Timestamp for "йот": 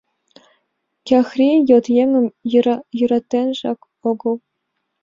1.69-1.85